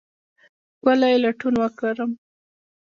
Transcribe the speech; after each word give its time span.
ښکلې 0.77 1.13
لټون 1.23 1.55
وکرم 1.61 2.11